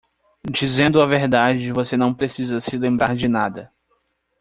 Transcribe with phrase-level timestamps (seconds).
[0.49, 3.71] Dizendo a verdade, você não precisa se lembrar de nada.